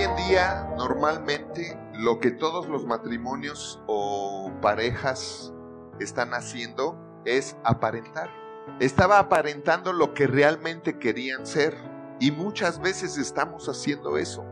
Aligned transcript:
Hoy 0.00 0.06
en 0.06 0.16
día, 0.16 0.66
normalmente, 0.78 1.78
lo 1.92 2.20
que 2.20 2.30
todos 2.30 2.66
los 2.70 2.86
matrimonios 2.86 3.82
o 3.86 4.50
parejas 4.62 5.52
están 5.98 6.32
haciendo 6.32 6.96
es 7.26 7.58
aparentar. 7.64 8.30
Estaba 8.78 9.18
aparentando 9.18 9.92
lo 9.92 10.14
que 10.14 10.26
realmente 10.26 10.98
querían 10.98 11.44
ser. 11.44 11.76
Y 12.18 12.30
muchas 12.30 12.80
veces 12.80 13.18
estamos 13.18 13.68
haciendo 13.68 14.16
eso. 14.16 14.42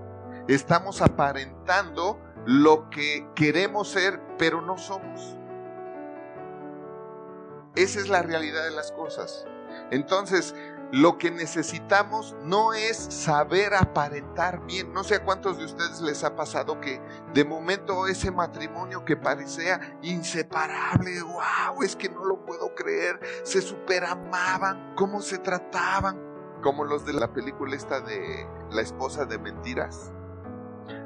Estamos 0.48 1.00
aparentando 1.00 2.20
lo 2.44 2.90
que 2.90 3.26
queremos 3.34 3.88
ser, 3.88 4.20
pero 4.36 4.60
no 4.60 4.76
somos. 4.76 5.34
Esa 7.74 8.00
es 8.00 8.10
la 8.10 8.20
realidad 8.20 8.64
de 8.64 8.72
las 8.72 8.92
cosas. 8.92 9.46
Entonces, 9.90 10.54
lo 10.90 11.18
que 11.18 11.30
necesitamos 11.30 12.34
no 12.44 12.72
es 12.72 12.96
saber 12.96 13.74
aparentar 13.74 14.64
bien. 14.64 14.92
No 14.92 15.04
sé 15.04 15.16
a 15.16 15.24
cuántos 15.24 15.58
de 15.58 15.66
ustedes 15.66 16.00
les 16.00 16.24
ha 16.24 16.34
pasado 16.34 16.80
que 16.80 17.00
de 17.34 17.44
momento 17.44 18.06
ese 18.06 18.30
matrimonio 18.30 19.04
que 19.04 19.16
parecía 19.16 19.98
inseparable, 20.02 21.22
wow, 21.22 21.82
es 21.82 21.94
que 21.94 22.08
no 22.08 22.24
lo 22.24 22.44
puedo 22.44 22.74
creer, 22.74 23.20
se 23.42 23.60
superamaban, 23.60 24.94
cómo 24.96 25.20
se 25.20 25.38
trataban, 25.38 26.18
como 26.62 26.84
los 26.84 27.04
de 27.04 27.12
la 27.12 27.32
película 27.32 27.76
esta 27.76 28.00
de 28.00 28.46
La 28.70 28.82
esposa 28.82 29.24
de 29.24 29.38
mentiras. 29.38 30.12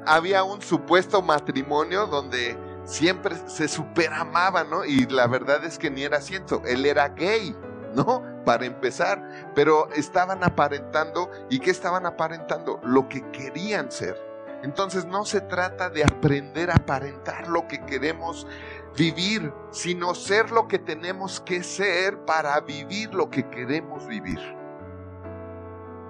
Había 0.05 0.43
un 0.43 0.61
supuesto 0.61 1.21
matrimonio 1.21 2.07
donde 2.07 2.57
siempre 2.85 3.35
se 3.47 3.67
superamaban, 3.67 4.69
¿no? 4.69 4.85
Y 4.85 5.05
la 5.07 5.27
verdad 5.27 5.63
es 5.63 5.77
que 5.77 5.89
ni 5.89 6.03
era 6.03 6.21
cierto, 6.21 6.61
él 6.65 6.85
era 6.85 7.09
gay, 7.09 7.55
¿no? 7.93 8.33
para 8.43 8.65
empezar, 8.65 9.51
pero 9.55 9.89
estaban 9.93 10.43
aparentando, 10.43 11.29
¿y 11.49 11.59
qué 11.59 11.71
estaban 11.71 12.05
aparentando? 12.05 12.79
Lo 12.83 13.07
que 13.07 13.29
querían 13.31 13.91
ser. 13.91 14.19
Entonces 14.63 15.05
no 15.05 15.25
se 15.25 15.41
trata 15.41 15.89
de 15.89 16.03
aprender 16.03 16.71
a 16.71 16.75
aparentar 16.75 17.47
lo 17.47 17.67
que 17.67 17.85
queremos 17.85 18.47
vivir, 18.95 19.53
sino 19.71 20.15
ser 20.15 20.51
lo 20.51 20.67
que 20.67 20.79
tenemos 20.79 21.41
que 21.41 21.63
ser 21.63 22.23
para 22.25 22.59
vivir 22.61 23.13
lo 23.13 23.29
que 23.29 23.49
queremos 23.49 24.07
vivir. 24.07 24.39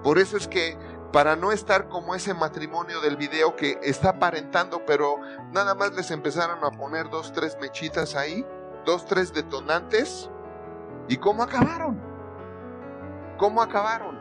Por 0.04 0.18
eso 0.18 0.36
es 0.36 0.46
que 0.46 0.76
para 1.12 1.34
no 1.34 1.50
estar 1.50 1.88
como 1.88 2.14
ese 2.14 2.34
matrimonio 2.34 3.00
del 3.00 3.16
video 3.16 3.56
que 3.56 3.78
está 3.82 4.10
aparentando, 4.10 4.84
pero 4.84 5.16
nada 5.52 5.74
más 5.74 5.94
les 5.94 6.10
empezaron 6.10 6.62
a 6.64 6.72
poner 6.72 7.08
dos, 7.08 7.32
tres 7.32 7.56
mechitas 7.60 8.14
ahí, 8.14 8.44
dos, 8.84 9.06
tres 9.06 9.32
detonantes, 9.32 10.30
¿y 11.08 11.16
cómo 11.16 11.42
acabaron? 11.42 12.00
¿Cómo 13.38 13.62
acabaron? 13.62 14.18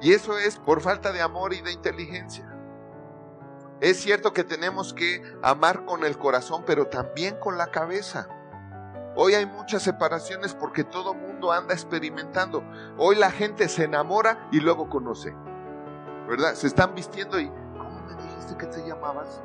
Y 0.00 0.12
eso 0.12 0.38
es 0.38 0.58
por 0.58 0.80
falta 0.80 1.12
de 1.12 1.22
amor 1.22 1.54
y 1.54 1.62
de 1.62 1.72
inteligencia. 1.72 2.52
Es 3.80 3.98
cierto 3.98 4.32
que 4.32 4.44
tenemos 4.44 4.94
que 4.94 5.22
amar 5.42 5.84
con 5.84 6.04
el 6.04 6.16
corazón, 6.18 6.64
pero 6.66 6.86
también 6.86 7.38
con 7.38 7.58
la 7.58 7.66
cabeza. 7.66 8.28
Hoy 9.14 9.34
hay 9.34 9.46
muchas 9.46 9.82
separaciones 9.82 10.54
porque 10.54 10.84
todo 10.84 11.14
mundo 11.14 11.52
anda 11.52 11.74
experimentando. 11.74 12.62
Hoy 12.98 13.16
la 13.16 13.30
gente 13.30 13.68
se 13.68 13.84
enamora 13.84 14.48
y 14.52 14.60
luego 14.60 14.88
conoce. 14.88 15.34
¿Verdad? 16.28 16.54
Se 16.54 16.66
están 16.66 16.94
vistiendo 16.94 17.38
y 17.38 17.48
¿cómo 17.48 18.00
me 18.06 18.22
dijiste 18.22 18.56
que 18.56 18.66
te 18.66 18.86
llamabas? 18.86 19.42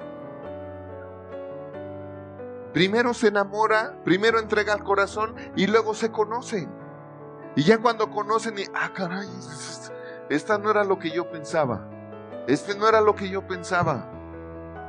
Primero 2.74 3.14
se 3.14 3.28
enamora, 3.28 3.98
primero 4.04 4.40
entrega 4.40 4.74
el 4.74 4.84
corazón 4.84 5.36
y 5.56 5.68
luego 5.68 5.94
se 5.94 6.12
conocen. 6.12 6.72
Y 7.56 7.64
ya 7.64 7.78
cuando 7.80 8.10
conocen 8.10 8.58
y, 8.60 8.64
ah, 8.74 8.92
caray, 8.94 9.28
esta 10.30 10.58
no 10.58 10.72
era 10.72 10.84
lo 10.86 10.98
que 10.98 11.12
yo 11.12 11.30
pensaba. 11.30 11.86
Este 12.48 12.76
no 12.76 12.88
era 12.88 13.02
lo 13.02 13.16
que 13.16 13.30
yo 13.30 13.46
pensaba. 13.46 14.10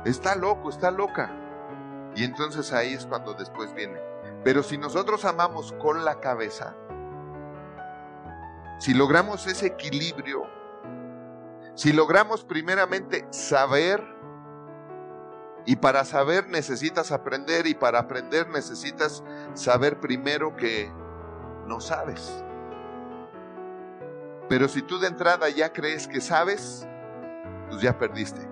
Está 0.05 0.35
loco, 0.35 0.69
está 0.69 0.91
loca. 0.91 1.29
Y 2.15 2.23
entonces 2.23 2.71
ahí 2.71 2.93
es 2.93 3.05
cuando 3.05 3.33
después 3.33 3.73
viene. 3.73 3.99
Pero 4.43 4.63
si 4.63 4.77
nosotros 4.77 5.25
amamos 5.25 5.73
con 5.81 6.05
la 6.05 6.19
cabeza, 6.19 6.75
si 8.79 8.93
logramos 8.93 9.45
ese 9.47 9.67
equilibrio, 9.67 10.47
si 11.75 11.91
logramos 11.91 12.43
primeramente 12.43 13.25
saber, 13.31 14.03
y 15.65 15.77
para 15.77 16.03
saber 16.05 16.47
necesitas 16.49 17.11
aprender, 17.11 17.67
y 17.67 17.73
para 17.73 17.99
aprender 17.99 18.49
necesitas 18.49 19.23
saber 19.53 19.99
primero 19.99 20.55
que 20.55 20.91
no 21.67 21.79
sabes. 21.79 22.43
Pero 24.49 24.67
si 24.67 24.81
tú 24.81 24.99
de 24.99 25.07
entrada 25.07 25.49
ya 25.49 25.71
crees 25.71 26.07
que 26.07 26.19
sabes, 26.19 26.87
pues 27.69 27.81
ya 27.81 27.97
perdiste. 27.97 28.47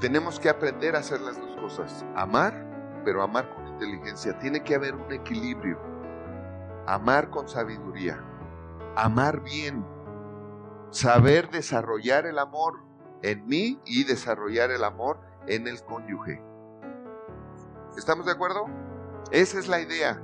Tenemos 0.00 0.40
que 0.40 0.48
aprender 0.48 0.96
a 0.96 0.98
hacer 0.98 1.20
las 1.20 1.40
dos 1.40 1.56
cosas. 1.60 2.04
Amar, 2.16 2.66
pero 3.04 3.22
amar 3.22 3.48
con 3.54 3.68
inteligencia. 3.68 4.36
Tiene 4.40 4.64
que 4.64 4.74
haber 4.74 4.96
un 4.96 5.12
equilibrio. 5.12 5.78
Amar 6.88 7.30
con 7.30 7.48
sabiduría. 7.48 8.20
Amar 8.96 9.40
bien. 9.40 9.86
Saber 10.90 11.50
desarrollar 11.50 12.26
el 12.26 12.40
amor 12.40 12.82
en 13.22 13.46
mí 13.46 13.80
y 13.84 14.04
desarrollar 14.04 14.70
el 14.70 14.84
amor 14.84 15.20
en 15.46 15.66
el 15.66 15.82
cónyuge. 15.82 16.42
¿Estamos 17.96 18.26
de 18.26 18.32
acuerdo? 18.32 18.66
Esa 19.30 19.58
es 19.58 19.68
la 19.68 19.80
idea 19.80 20.20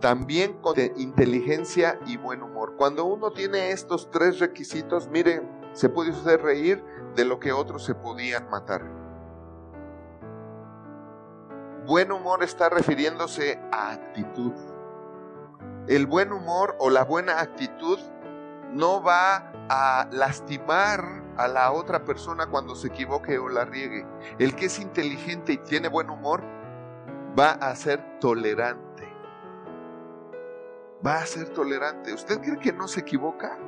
también 0.00 0.60
con 0.60 0.76
inteligencia 0.96 1.98
y 2.06 2.16
buen 2.16 2.42
humor. 2.42 2.74
Cuando 2.76 3.04
uno 3.04 3.30
tiene 3.32 3.70
estos 3.70 4.10
tres 4.10 4.38
requisitos, 4.38 5.08
miren, 5.08 5.48
se 5.72 5.88
puede 5.88 6.10
hacer 6.10 6.42
reír 6.42 6.84
de 7.14 7.24
lo 7.24 7.40
que 7.40 7.52
otros 7.52 7.84
se 7.84 7.94
podían 7.94 8.48
matar. 8.50 8.82
Buen 11.86 12.12
humor 12.12 12.42
está 12.42 12.68
refiriéndose 12.68 13.60
a 13.72 13.92
actitud. 13.92 14.52
El 15.88 16.06
buen 16.06 16.32
humor 16.32 16.76
o 16.78 16.90
la 16.90 17.04
buena 17.04 17.40
actitud 17.40 17.98
no 18.72 19.02
va 19.02 19.52
a 19.68 20.08
lastimar 20.10 21.22
a 21.36 21.48
la 21.48 21.72
otra 21.72 22.04
persona 22.04 22.46
cuando 22.46 22.74
se 22.74 22.88
equivoque 22.88 23.38
o 23.38 23.48
la 23.48 23.64
riegue. 23.64 24.06
El 24.38 24.54
que 24.54 24.66
es 24.66 24.78
inteligente 24.78 25.52
y 25.52 25.58
tiene 25.58 25.88
buen 25.88 26.10
humor 26.10 26.42
va 27.38 27.50
a 27.52 27.74
ser 27.76 28.18
tolerante 28.20 28.96
va 31.06 31.18
a 31.18 31.26
ser 31.26 31.48
tolerante. 31.50 32.12
¿Usted 32.12 32.40
cree 32.40 32.58
que 32.58 32.72
no 32.72 32.88
se 32.88 33.00
equivoca? 33.00 33.58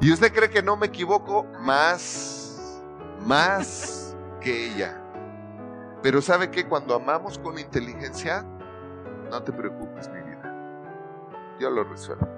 ¿Y 0.00 0.12
usted 0.12 0.32
cree 0.32 0.48
que 0.48 0.62
no 0.62 0.76
me 0.76 0.86
equivoco? 0.86 1.44
Más, 1.60 2.82
más 3.26 4.16
que 4.40 4.66
ella. 4.66 5.02
Pero 6.02 6.22
sabe 6.22 6.50
que 6.50 6.66
cuando 6.66 6.94
amamos 6.94 7.38
con 7.38 7.58
inteligencia, 7.58 8.44
no 9.30 9.42
te 9.42 9.52
preocupes, 9.52 10.08
mi 10.08 10.20
vida. 10.20 11.56
Yo 11.58 11.70
lo 11.70 11.82
resuelvo. 11.82 12.37